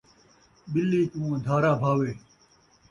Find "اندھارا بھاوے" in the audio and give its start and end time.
1.35-2.11